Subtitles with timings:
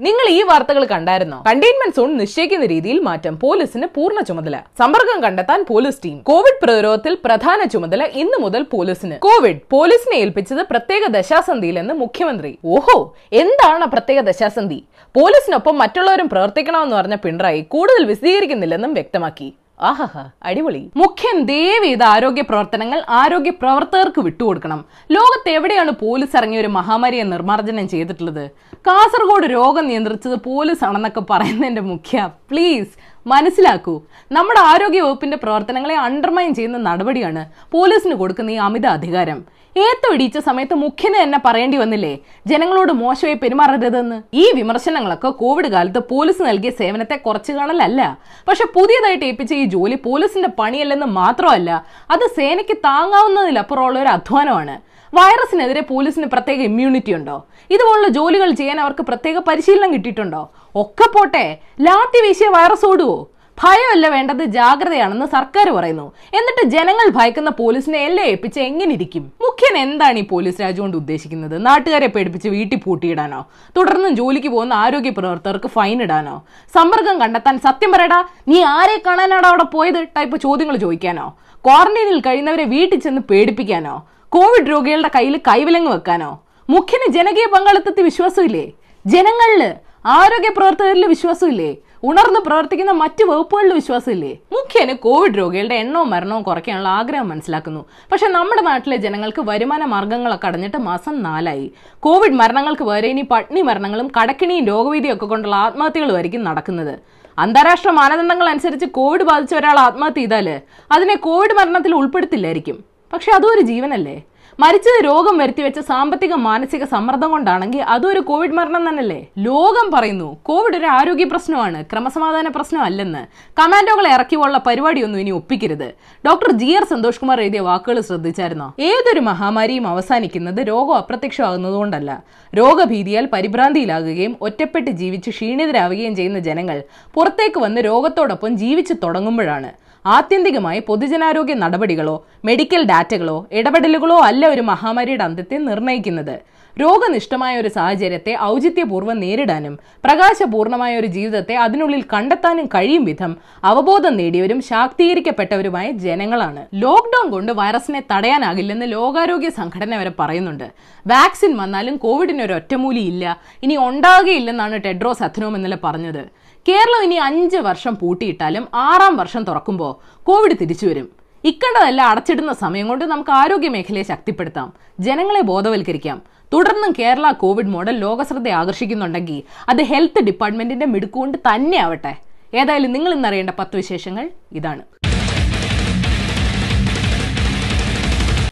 [0.00, 1.44] നിങ്ങൾ ഈ വാർത്തകൾ കണ്ടായിരുന്നോ?
[1.46, 3.38] കണ്ടെയ്ൻമെന്റ് സോൺ നിശ്ചയിക്കുന്ന രീതിയിൽ മാറ്റം.
[3.38, 4.56] പോലീസിന് പൂർണ ചുമതല.
[4.78, 6.18] സമ്പർക്കം കണ്ടെത്താൻ പോലീസ് ടീം.
[6.18, 9.16] കോവിഡ് പ്രതിരോധത്തിൽ പ്രധാന ചുമതല ഇന്ന് മുതൽ പോലീസിന്.
[9.16, 12.58] കോവിഡ് പോലീസിനെ ഏൽപ്പിച്ചത് പ്രത്യേക ദശാസന്ധിയിലെന്ന് മുഖ്യമന്ത്രി.
[12.64, 14.84] ഓഹോ എന്താണ് പ്രത്യേക ദശാസന്ധി?
[15.16, 19.54] പോലീസിനൊപ്പം മറ്റുള്ളവരും പ്രവർത്തിക്കണമെന്ന് പറഞ്ഞ പിണറായി കൂടുതൽ വിശദീകരിക്കുന്നില്ലെന്നും വ്യക്തമാക്കി.
[19.80, 20.90] ആഹാ അടിപൊളി.
[20.96, 24.84] മുഖ്യൻ ദയവേത് ആരോഗ്യ പ്രവർത്തനങ്ങൾ ആരോഗ്യ പ്രവർത്തകർക്ക് വിട്ടുകൊടുക്കണം.
[25.10, 28.50] ലോകത്ത് എവിടെയാണ് പോലീസ് ഇറങ്ങിയ ഒരു മഹാമാരിയെ നിർമ്മാർജനം ചെയ്തിട്ടുള്ളത്?
[28.74, 32.92] കാസർഗോഡ് രോഗം നിയന്ത്രിച്ചത് പോലീസ് ആണെന്നൊക്കെ പറയുന്നതിന്റെ മുഖ്യ പ്ലീസ്
[33.26, 39.58] മനസ്സിലാക്കൂ നമ്മുടെ ആരോഗ്യ വകുപ്പിന്റെ പ്രവർത്തനങ്ങളെ അണ്ടർമൈൻ ചെയ്യുന്ന നടപടിയാണ് പോലീസിന് കൊടുക്കുന്ന ഈ അമിത അധികാരം.
[39.76, 42.18] ഏത്തൊഴിച്ച സമയത്ത് മുഖ്യന് തന്നെ പറയേണ്ടി വന്നില്ലേ?
[42.46, 44.22] ജനങ്ങളോട് മോശമായി പെരുമാറരുതെന്ന്?
[44.34, 48.18] ഈ വിമർശനങ്ങളൊക്കെ കോവിഡ് കാലത്ത് പോലീസ് നൽകിയ സേവനത്തെ കുറച്ചു കാണലല്ല.
[48.48, 54.87] പക്ഷെ പുതിയതായിട്ട് ഏൽപ്പിച്ച ഈ ജോലി പോലീസിന്റെ പണിയല്ലെന്ന് മാത്രമല്ല അത് സേനയ്ക്ക് താങ്ങാവുന്നതിലപ്പുറമുള്ള ഒരു അധ്വാനമാണ്.
[55.16, 57.36] വൈറസിനെതിരെ പോലീസിന് പ്രത്യേക ഇമ്മ്യൂണിറ്റി ഉണ്ടോ?
[57.74, 60.42] ഇതുപോലുള്ള ജോലികൾ ചെയ്യാൻ അവർക്ക് പ്രത്യേക പരിശീലനം കിട്ടിയിട്ടുണ്ടോ?
[60.82, 61.46] ഒക്കെ പോട്ടെ
[61.86, 63.18] ലാത്തി വീശിയ വൈറസ് ഓടുവോ?
[63.58, 66.04] ഭയമല്ല വേണ്ടത് ജാഗ്രതയാണെന്ന് സർക്കാർ പറയുന്നു.
[66.38, 71.56] എന്നിട്ട് ജനങ്ങൾ ഭയക്കുന്ന പോലീസിനെ എല്ലാം ഏൽപ്പിച്ച് എങ്ങനെ ഇരിക്കും മുഖ്യൻ എന്താണ് ഈ പോലീസ് രാജ് കൊണ്ട് ഉദ്ദേശിക്കുന്നത്?
[71.66, 73.40] നാട്ടുകാരെ പേടിപ്പിച്ച് വീട്ടിൽ പൂട്ടിയിടാനോ?
[73.78, 76.36] തുടർന്നും ജോലിക്ക് പോകുന്ന ആരോഗ്യ പ്രവർത്തകർക്ക് ഫൈൻ ഇടാനോ?
[76.74, 78.20] സമ്പർക്കം കണ്ടെത്താൻ സത്യം പറയടാ
[78.52, 80.00] നീ ആരെ കാണാനാണ് അവിടെ പോയത്?
[80.18, 81.26] ടൈപ്പ് ചോദ്യങ്ങൾ ചോദിക്കാനോ?
[81.64, 83.96] ക്വാറന്റൈനിൽ കഴിയുന്നവരെ വീട്ടിൽ ചെന്ന് പേടിപ്പിക്കാനോ?
[84.32, 86.30] കോവിഡ് രോഗികളുടെ കയ്യിൽ കൈവിലങ്ങ് വെക്കാനോ?
[86.70, 88.72] മുഖ്യന് ജനകീയ പങ്കാളിത്തത്തിൽ വിശ്വാസമില്ലേ?
[89.06, 89.62] ജനങ്ങളിൽ
[90.06, 91.76] ആരോഗ്യ പ്രവർത്തകരിൽ വിശ്വാസമില്ലേ?
[92.04, 94.32] ഉണർന്ന് പ്രവർത്തിക്കുന്ന മറ്റു വകുപ്പുകളിൽ വിശ്വാസമില്ലേ?
[94.52, 97.84] മുഖ്യന് കോവിഡ് രോഗികളുടെ എണ്ണവും മരണവും കുറയ്ക്കാനുള്ള ആഗ്രഹം മനസ്സിലാക്കുന്നു.
[98.12, 101.66] പക്ഷെ നമ്മുടെ നാട്ടിലെ ജനങ്ങൾക്ക് വരുമാന മാർഗങ്ങളൊക്കെ അടഞ്ഞിട്ട് മാസം നാലായി.
[102.00, 106.94] കോവിഡ് മരണങ്ങൾക്ക് വേറെ ഇനി പട്ടിണി മരണങ്ങളും കടക്കിണിയും രോഗവീതിയും ഒക്കെ കൊണ്ടുള്ള ആത്മഹത്യകളുമായിരിക്കും നടക്കുന്നത്.
[107.38, 110.60] അന്താരാഷ്ട്ര മാനദണ്ഡങ്ങൾ അനുസരിച്ച് കോവിഡ് ബാധിച്ച ഒരാൾ ആത്മഹത്യ ചെയ്താൽ
[110.92, 112.97] അതിനെ കോവിഡ് മരണത്തിൽ ഉൾപ്പെടുത്തില്ലായിരിക്കും.
[113.12, 114.22] പക്ഷെ അതും ഒരു ജീവനല്ലേ?
[114.60, 119.26] മരിച്ചത് രോഗം വരുത്തിവെച്ച സാമ്പത്തിക മാനസിക സമ്മർദ്ദം കൊണ്ടാണെങ്കിൽ അതും ഒരു കോവിഡ് മരണം തന്നെയല്ലേ?
[119.38, 123.26] ലോകം പറയുന്നു കോവിഡ് ഒരു ആരോഗ്യ പ്രശ്നമാണ് ക്രമസമാധാന പ്രശ്നമല്ലെന്ന്
[123.60, 125.94] കമാൻഡോകളെ ഇറക്കിയുള്ള പരിപാടിയൊന്നും ഇനി ഒപ്പിക്കരുത്.
[126.26, 128.74] Doctor G R Santhosh Kumar എഴുതിയ വാക്കുകൾ ശ്രദ്ധിച്ചായിരുന്നോ?
[128.80, 132.22] ഏതൊരു മഹാമാരിയും അവസാനിക്കുന്നത് രോഗം അപ്രത്യക്ഷമാകുന്നതുകൊണ്ടല്ല.
[132.56, 136.82] രോഗഭീതിയാൽ പരിഭ്രാന്തിയിലാകുകയും ഒറ്റപ്പെട്ട് ജീവിച്ച് ക്ഷീണിതരാവുകയും ചെയ്യുന്ന ജനങ്ങൾ
[137.14, 139.87] പുറത്തേക്ക് വന്ന് രോഗത്തോടൊപ്പം ജീവിച്ചു തുടങ്ങുമ്പോഴാണ്.
[140.14, 146.36] ആത്യന്തികമായി പൊതുജനാരോഗ്യ നടപടികളോ മെഡിക്കൽ ഡാറ്റകളോ ഇടപെടലുകളോ അല്ല ഒരു മഹാമാരിയുടെ അന്ത്യത്തെ നിർണയിക്കുന്നത്.
[146.80, 153.32] രോഗനിഷ്ഠമായ ഒരു സാഹചര്യത്തെ ഔചിത്യപൂർവം നേരിടാനും പ്രകാശപൂർണമായ ഒരു ജീവിതത്തെ അതിനുള്ളിൽ കണ്ടെത്താനും കഴിയും വിധം
[153.64, 156.62] അവബോധം നേടിയവരും ശാക്തീകരിക്കപ്പെട്ടവരുമായ ജനങ്ങളാണ്.
[156.74, 160.66] ലോക്ക്ഡൌൺ കൊണ്ട് വൈറസിനെ തടയാനാകില്ലെന്ന് ലോകാരോഗ്യ സംഘടന വരെ പറയുന്നുണ്ട്.
[161.06, 163.24] വാക്സിൻ വന്നാലും കോവിഡിന് ഒരു ഒറ്റമൂലി ഇല്ല.
[163.62, 166.24] ഇനി ഉണ്ടാകുകയില്ലെന്നാണ് ടെഡ്രോസ് അഥനോം ഇന്നലെ പറഞ്ഞത്.
[166.68, 171.08] കേരളം ഇനി അഞ്ച് വർഷം പൂട്ടിയിട്ടാലും ആറാം വർഷം തുറക്കുമ്പോൾ കോവിഡ് തിരിച്ചു വരും.
[171.44, 174.72] ഇക്കണ്ടതല്ല അടച്ചിടുന്ന സമയം കൊണ്ട് നമുക്ക് ആരോഗ്യ മേഖലയെ ശക്തിപ്പെടുത്താം.
[175.00, 176.22] ജനങ്ങളെ ബോധവൽക്കരിക്കാം.
[176.52, 182.16] തുടർന്നും കേരള കോവിഡ് മോഡൽ ലോകശ്രദ്ധ ആകർഷിക്കുന്നുണ്ടെങ്കിൽ അത് ഹെൽത്ത് ഡിപ്പാർട്ട്മെന്റിന്റെ മിടുക്കുകൊണ്ട് തന്നെ ആവട്ടെ.
[182.54, 184.82] ഏതായാലും നിങ്ങൾ ഇന്നറിയേണ്ട പത്ത് വിശേഷങ്ങൾ ഇതാണ്.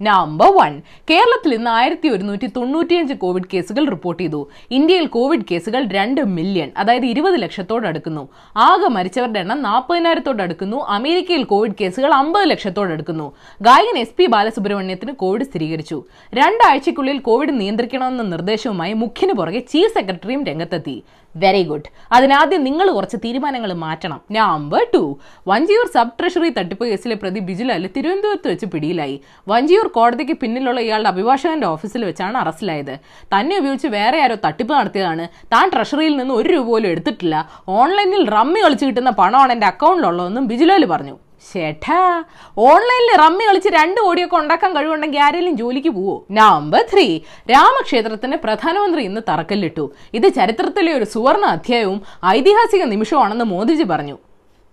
[0.02, 4.50] നമ്പർ വൺ കേരളത്തിൽ ഇന്ന് ആയിരത്തി ഒരുന്നൂറ്റി തൊണ്ണൂറ്റിയഞ്ച് കോവിഡ് കേസുകൾ റിപ്പോർട്ട് ചെയ്തു.
[4.70, 8.28] ഇന്ത്യയിൽ കോവിഡ് കേസുകൾ രണ്ട് മില്യൺ അതായത് ഇരുപത് ലക്ഷത്തോട് അടുക്കുന്നു.
[8.56, 10.84] ആകെ മരിച്ചവരുടെ എണ്ണം നാൽപ്പതിനായിരത്തോട് അടുക്കുന്നു.
[10.88, 13.32] അമേരിക്കയിൽ കോവിഡ് കേസുകൾ അമ്പത് ലക്ഷത്തോട് അടുക്കുന്നു.
[13.62, 16.04] ഗായകൻ എസ് പി ബാലസുബ്രഹ്മണ്യത്തിന് കോവിഡ് സ്ഥിരീകരിച്ചു.
[16.34, 21.02] രണ്ടാഴ്ചയ്ക്കുള്ളിൽ കോവിഡ് നിയന്ത്രിക്കണമെന്ന നിർദ്ദേശവുമായി മുഖ്യന് പുറകെ ചീഫ് സെക്രട്ടറിയും രംഗത്തെത്തി.
[21.42, 24.20] വെരി ഗുഡ് അതിനാദ്യം നിങ്ങൾ കുറച്ച് തീരുമാനങ്ങൾ മാറ്റണം.
[24.36, 25.02] Number two
[25.50, 29.16] Vanchiyoor sub treasury തട്ടിപ്പ് കേസിലെ പ്രതി ബിജുലാൽ തിരുവനന്തപുരത്ത് വെച്ച് പിടിയിലായി.
[29.48, 32.94] വഞ്ചിയൂർ കോടതിക്ക് പിന്നിലുള്ള ഇയാളുടെ അഭിഭാഷകന്റെ ഓഫീസിൽ വെച്ചാണ് അറസ്റ്റിലായത്.
[33.34, 35.26] തന്നെ ഉപയോഗിച്ച് വേറെ ആരോ തട്ടിപ്പ് നടത്തിയതാണ്.
[35.54, 37.36] താൻ ട്രഷറിയിൽ നിന്ന് ഒരു രൂപ പോലും എടുത്തിട്ടില്ല.
[37.68, 41.16] ഓൺലൈനിൽ റമ്മി കളിച്ച് കിട്ടുന്ന പണമാണ് എന്റെ അക്കൗണ്ടിലുള്ളതെന്നും ബിജുലാൽ പറഞ്ഞു.
[41.52, 42.24] ചേട്ടാ
[42.58, 46.26] ഓൺലൈനിൽ റമ്മി കളിച്ച് രണ്ട് കോടിയൊക്കെ ഉണ്ടാക്കാൻ കഴിവുണ്ടെങ്കിൽ ആരെങ്കിലും ജോലിക്ക് പോവോ?
[46.30, 47.20] നമ്പർ ത്രീ
[47.50, 49.90] രാമക്ഷേത്രത്തിന് പ്രധാനമന്ത്രി ഇന്ന് തറക്കല്ലിട്ടു.
[50.14, 54.18] ഇത് ചരിത്രത്തിലെ ഒരു സുവർണ അധ്യായവും ഐതിഹാസിക നിമിഷമാണെന്ന് മോദിജി പറഞ്ഞു.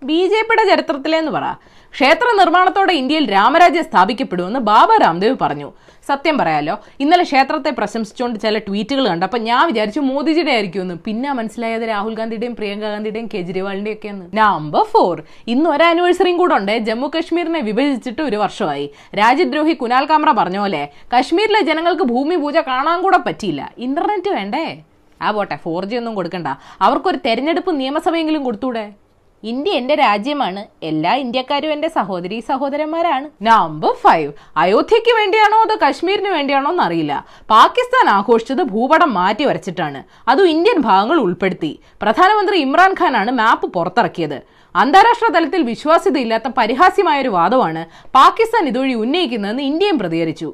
[0.08, 1.46] ബി ജെ പിയുടെ ചരിത്രത്തിലെന്ന് പറ.
[1.94, 5.68] ക്ഷേത്ര നിർമ്മാണത്തോടെ ഇന്ത്യയിൽ രാമരാജ്യം സ്ഥാപിക്കപ്പെടുമെന്ന് ബാബ രാംദേവ് പറഞ്ഞു.
[6.08, 10.94] സത്യം പറയാലോ ഇന്നലെ ക്ഷേത്രത്തെ പ്രശംസിച്ചുകൊണ്ട് ചില ട്വീറ്റുകൾ കണ്ടപ്പോൾ ഞാൻ വിചാരിച്ചു മോദിജിയുടെ ആയിരിക്കുമെന്ന്.
[11.06, 15.22] പിന്നെ മനസ്സിലായത് രാഹുൽ ഗാന്ധിയുടെയും പ്രിയങ്ക ഗാന്ധിയുടെയും കേജ്രിവാളിന്റെയും ഒക്കെയെന്ന് നമ്പർ ഫോർ
[15.54, 16.74] ഇന്ന് ഒരു ആനിവേഴ്സറിയും കൂടെ ഉണ്ട്.
[16.88, 18.90] ജമ്മു കശ്മീരിനെ വിഭജിച്ചിട്ട് ഒരു വർഷമായി.
[19.20, 20.82] രാജ്യദ്രോഹി കുനാൽ കാമ്ര പറഞ്ഞ പോലെ
[21.14, 23.72] കശ്മീരിലെ ജനങ്ങൾക്ക് ഭൂമി പൂജ കാണാൻ കൂടെ പറ്റിയില്ല.
[23.78, 24.66] ഇന്റർനെറ്റ് വേണ്ടേ?
[25.22, 26.48] ആ പോട്ടെ ഫോർ ജി ഒന്നും കൊടുക്കണ്ട.
[26.80, 29.03] അവർക്കൊരു തെരഞ്ഞെടുപ്പ് നിയമസഭയെങ്കിലും കൊടുത്തൂടെ?
[29.50, 30.60] ഇന്ത്യ എന്റെ രാജ്യമാണ്.
[30.82, 33.26] എല്ലാ ഇന്ത്യക്കാരും എന്റെ സഹോദരി സഹോദരന്മാരാണ്.
[33.42, 37.24] നമ്പർ ഫൈവ് അയോധ്യയ്ക്ക് വേണ്ടിയാണോ അതോ കശ്മീരിന് വേണ്ടിയാണോ എന്നറിയില്ല.
[37.50, 40.02] പാകിസ്ഥാൻ ആഘോഷിച്ചത് ഭൂപടം മാറ്റി വരച്ചിട്ടാണ്.
[40.28, 41.72] അതും ഇന്ത്യൻ ഭാഗങ്ങൾ ഉൾപ്പെടുത്തി.
[42.02, 44.38] പ്രധാനമന്ത്രി ഇമ്രാൻഖാനാണ് മാപ്പ് പുറത്തിറക്കിയത്.
[44.74, 47.82] അന്താരാഷ്ട്ര തലത്തിൽ വിശ്വാസ്യതയില്ലാത്ത പരിഹാസ്യമായ ഒരു വാദമാണ്
[48.14, 50.48] പാകിസ്ഥാൻ ഇതുവഴി ഉന്നയിക്കുന്നതെന്ന് ഇന്ത്യയും പ്രതികരിച്ചു.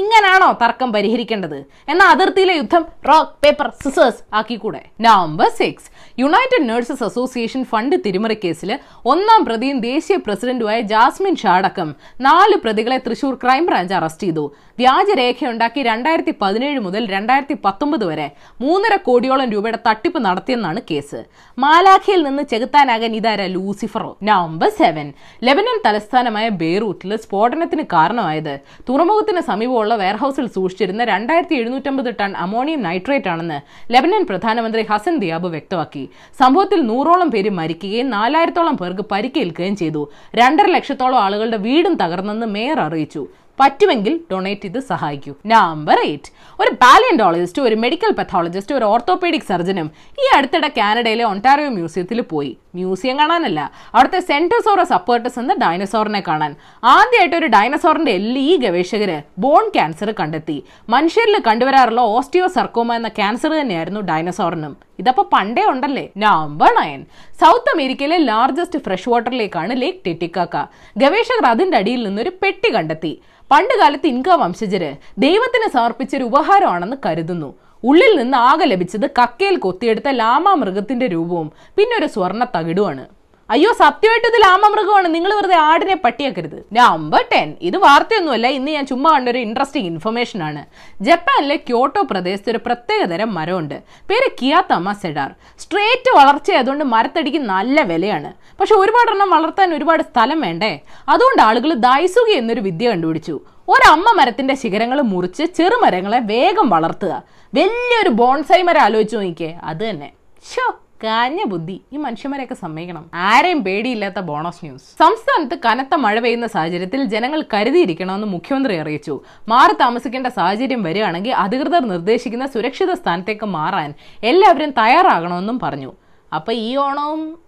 [0.00, 1.58] ഇങ്ങനാണോ തർക്കം പരിഹരിക്കേണ്ടത്?
[1.88, 4.80] എന്ന അതിർത്തിയിലെ യുദ്ധം rock paper scissors ആക്കിക്കൂടെ?
[5.00, 8.70] November six United Nurses Association fund തിരിമറി കേസിൽ
[9.12, 11.88] ഒന്നാം പ്രതിയും ദേശീയ പ്രസിഡന്റുമായ ജാസ്മിൻ ഷാ അടക്കം
[12.20, 14.44] നാല് പ്രതികളെ തൃശൂർ ക്രൈംബ്രാഞ്ച് അറസ്റ്റ് ചെയ്തു.
[14.78, 18.26] വ്യാജരേഖയുണ്ടാക്കി രണ്ടായിരത്തി പതിനേഴ് മുതൽ രണ്ടായിരത്തി പത്തൊമ്പത് വരെ
[18.60, 21.20] മൂന്നര കോടിയോളം രൂപയുടെ തട്ടിപ്പ് നടത്തിയെന്നാണ് കേസ്.
[21.58, 24.10] മാലാഖയിൽ നിന്ന് ചെകുത്താനാകാൻ ഇതാര ലൂസിഫറോ?
[24.22, 25.12] നവംബർ സെവൻ
[25.44, 28.54] ലെബനൻ തലസ്ഥാനമായ ബെയ്റൂട്ടിൽ സ്ഫോടനത്തിന് കാരണമായത്
[28.88, 29.40] തുറമുഖത്തിന്
[29.84, 33.58] സമീപമുള്ള വെയർഹൌസിൽ സൂക്ഷിച്ചിരുന്ന രണ്ടായിരത്തി എഴുന്നൂറ്റമ്പത് ടൺ അമോണിയം നൈട്രേറ്റ് ആണെന്ന്
[33.92, 36.04] ലെബനൻ പ്രധാനമന്ത്രി ഹസൻ ദിയാബ് വ്യക്തമാക്കി.
[36.40, 40.02] സംഭവത്തിൽ നൂറോളം പേര് മരിക്കുകയും നാലായിരത്തോളം പേർക്ക് പരിക്കേൽക്കുകയും ചെയ്തു.
[40.40, 43.24] രണ്ടര ലക്ഷത്തോളം ആളുകളുടെ വീടും തകർന്നെന്ന് മേയർ അറിയിച്ചു.
[43.60, 45.32] പറ്റുമെങ്കിൽ ഡൊണേറ്റ് ചെയ്ത് സഹായിക്കൂ.
[45.46, 46.30] നമ്പർ എയ്റ്റ്
[46.60, 49.90] ഒരു പാലിയന്റോളജിസ്റ്റ് ഒരു മെഡിക്കൽ പെത്തോളജിസ്റ്റ് ഒരു ഓർത്തോപീഡിക് സർജനും
[50.24, 52.56] ഈ അടുത്തിടെ കാനഡയിലെ ഒണ്ടാറിയോ മ്യൂസിയത്തിൽ പോയി.
[52.74, 53.60] മ്യൂസിയം കാണാനല്ല
[53.94, 56.54] അവിടുത്തെ സെന്റോസോറസ് അപ്പേർട്ടസ് എന്ന ഡൈനസോറിനെ കാണാൻ.
[56.84, 60.64] ആദ്യമായിട്ട് ഒരു ഡൈനസോറിന്റെ എല്ലി ഈ ഗവേഷകര് ബോൺ ക്യാൻസർ കണ്ടെത്തി.
[60.88, 66.04] മനുഷ്യരിൽ കണ്ടുവരാറുള്ള ഓസ്റ്റിയോ സർക്കോമ എന്ന ക്യാൻസർ തന്നെയായിരുന്നു ഡൈനസോറിനും ഇതപ്പോ പണ്ടേ ഉണ്ടല്ലേ?
[66.24, 67.00] നമ്പർ നയൻ
[67.40, 70.56] സൗത്ത് അമേരിക്കയിലെ ലാർജസ്റ്റ് ഫ്രഷ് വാട്ടറിലേക്കാണ് ലേക്ക് ടിറ്റിക്കാക്ക
[71.02, 73.12] ഗവേഷകർ അതിന്റെ അടിയിൽ നിന്നൊരു പെട്ടി കണ്ടെത്തി.
[73.50, 74.90] പണ്ട് കാലത്ത് ഇൻക വംശജര്
[75.24, 77.50] ദൈവത്തിന് സമർപ്പിച്ച ഒരു ഉപഹാരമാണെന്ന് കരുതുന്നു.
[77.82, 83.04] ഉള്ളിൽ നിന്ന് ആകെ ലഭിച്ചത് കക്കയിൽ കൊത്തിയെടുത്ത ലാമ മൃഗത്തിന്റെ രൂപവും പിന്നെ ഒരു സ്വർണ തകിടുമാണ്
[83.50, 85.14] അയ്യോ സത്യമായിട്ട് ഇത് ലാമമൃഗമാണ്.
[85.14, 86.64] നിങ്ങൾ വെറുതെ ആടിനെ പട്ടിയാക്കരുത്.
[86.72, 88.46] നമ്പർ ടെൻ ഇത് വാർത്തയൊന്നുമല്ല.
[88.46, 90.64] ഇന്ന് ഞാൻ ചുമ്മാ കണ്ടൊരു ഇൻട്രസ്റ്റിംഗ് ഇൻഫർമേഷൻ ആണ്.
[91.00, 93.82] ജപ്പാനിലെ ക്യോട്ടോ പ്രദേശത്ത് ഒരു പ്രത്യേകതരം മരമുണ്ട്.
[94.10, 95.34] പേര് കിയാത്തമ സെഡാർ.
[95.58, 98.32] സ്ട്രേറ്റ് വളർച്ചയായതുകൊണ്ട് മരത്തടിക്ക് നല്ല വിലയാണ്.
[98.60, 100.80] പക്ഷെ ഒരുപാട് എണ്ണം വളർത്താൻ ഒരുപാട് സ്ഥലം വേണ്ടേ?
[101.08, 103.40] അതുകൊണ്ട് ആളുകൾ ദൈസുകി എന്നൊരു വിദ്യ കണ്ടുപിടിച്ചു.
[103.68, 107.22] ഒരമ്മ മരത്തിന്റെ ശിഖരങ്ങൾ മുറിച്ച് ചെറുമരങ്ങളെ വേഗം വളർത്തുക.
[107.54, 109.58] വലിയൊരു ബോൺസൈ മരം ആലോചിച്ച് നോക്കിക്കേ.
[109.64, 110.12] അത് തന്നെ.
[110.54, 111.80] ഷോ കാഞ്ഞ ബുദ്ധി.
[111.92, 113.10] ഈ മനുഷ്യന്മാരെയൊക്കെ സമ്മതിക്കണം.
[113.14, 119.20] ആരെയും പേടിയില്ലാത്ത ബോണസ് ന്യൂസ് സംസ്ഥാനത്ത് കനത്ത മഴ പെയ്യുന്ന സാഹചര്യത്തിൽ ജനങ്ങൾ കരുതിയിരിക്കണമെന്ന് മുഖ്യമന്ത്രി അറിയിച്ചു.
[119.48, 125.92] മാറി താമസിക്കേണ്ട സാഹചര്യം വരികയാണെങ്കിൽ അധികൃതർ നിർദ്ദേശിക്കുന്ന സുരക്ഷിത സ്ഥാനത്തേക്ക് മാറാൻ എല്ലാവരും തയ്യാറാകണമെന്നും പറഞ്ഞു.
[126.34, 127.43] അപ്പൊ ഈ ഓണവും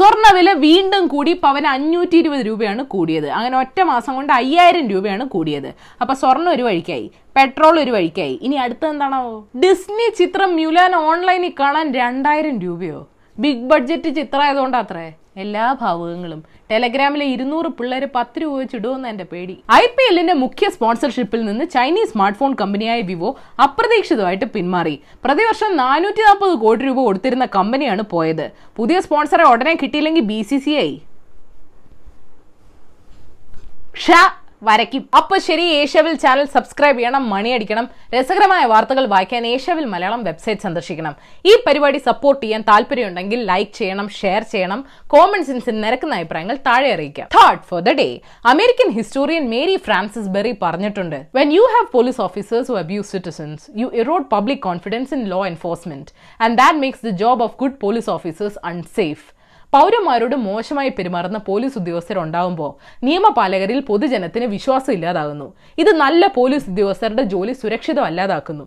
[0.00, 3.26] സ്വർണവില വീണ്ടും കൂടി പവന് അഞ്ഞൂറ്റി ഇരുപത് രൂപയാണ് കൂടിയത്.
[3.30, 5.74] അങ്ങനെ ഒറ്റ മാസം കൊണ്ട് അയ്യായിരം രൂപയാണ് കൂടിയത്.
[6.00, 8.38] അപ്പൊ സ്വർണം ഒരു വഴിക്കായി പെട്രോൾ ഒരു വഴിക്കായി.
[8.42, 9.48] ഇനി അടുത്ത എന്താണോ?
[9.64, 13.06] ഡിസ്നി ചിത്രം മ്യുലാൻ ഓൺലൈനിൽ കാണാൻ രണ്ടായിരം രൂപയോ?
[13.38, 15.06] ബിഗ് ബഡ്ജറ്റ് ചിത്രം അത്രേ.
[15.44, 16.40] എല്ലാ ഭാവുകങ്ങളും.
[16.70, 19.54] ടെലഗ്രാമിലെ ഇരുന്നൂറ് പിള്ളേരെ പത്ത് രൂപ വെച്ച് ഇടുമെന്ന് എന്റെ പേടി.
[19.80, 23.30] ഐ പി എല്ലിന്റെ മുഖ്യ സ്പോൺസർഷിപ്പിൽ നിന്ന് ചൈനീസ് സ്മാർട്ട് ഫോൺ കമ്പനിയായ വിവോ
[23.66, 24.94] അപ്രതീക്ഷിതമായിട്ട് പിന്മാറി.
[25.24, 28.46] പ്രതിവർഷം നാനൂറ്റി നാൽപ്പത് കോടി രൂപ കൊടുത്തിരുന്ന കമ്പനിയാണ് പോയത്.
[28.78, 30.90] പുതിയ സ്പോൺസറെ ഉടനെ കിട്ടിയില്ലെങ്കിൽ ബി സി സി ഐ.
[34.04, 34.10] ഷ
[34.68, 35.02] വരയ്ക്കും.
[35.18, 41.14] അപ്പൊ ശരി ഏഷ്യാവിൽ ചാനൽ സബ്സ്ക്രൈബ് ചെയ്യണം മണിയടിക്കണം രസകരമായ വാർത്തകൾ വായിക്കാൻ ഏഷ്യാവിൽ മലയാളം വെബ്സൈറ്റ് സന്ദർശിക്കണം.
[41.50, 44.82] ഈ പരിപാടി സപ്പോർട്ട് ചെയ്യാൻ താല്പര്യമുണ്ടെങ്കിൽ ലൈക്ക് ചെയ്യണം ഷെയർ ചെയ്യണം
[45.14, 47.28] കോമൺ സെൻസിൽ നിരക്കുന്ന അഭിപ്രായങ്ങൾ താഴെ അറിയിക്കാം.
[47.38, 48.08] Third for the day
[48.54, 53.88] American historian Mary Frances Berry പറഞ്ഞിട്ടുണ്ട് when you have police officers who abuse citizens you
[54.02, 56.10] erode public confidence in law enforcement
[56.46, 59.26] and that makes the job of good police officers unsafe
[59.74, 62.70] പൗരന്മാരോട് മോശമായി പെരുമാറുന്ന police ഉദ്യോഗസ്ഥർ ഉദ്യോഗസ്ഥരുണ്ടാവുമ്പോൾ
[63.06, 65.46] നിയമപാലകരിൽ പൊതുജനത്തിന് വിശ്വാസം ഇല്ലാതാകുന്നു.
[65.82, 68.64] ഇത് നല്ല police ഉദ്യോഗസ്ഥരുടെ ജോലി സുരക്ഷിതമല്ലാതാക്കുന്നു.